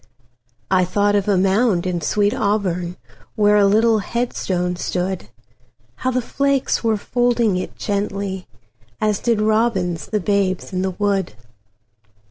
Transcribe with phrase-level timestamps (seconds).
[0.71, 5.29] I thought of a mound in sweet AuburnWhere a little headstone stood;
[5.97, 8.47] How the flakes were folding it gently,
[8.99, 11.33] As did robins the babes in the wood.